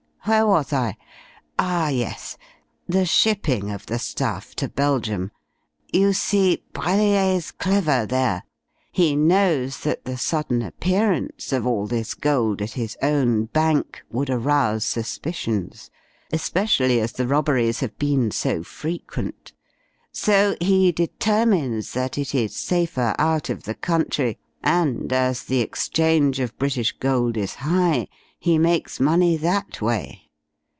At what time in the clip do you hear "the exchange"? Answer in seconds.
25.45-26.39